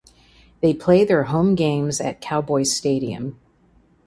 [0.61, 3.37] They play their home games at Cowboy Stadium.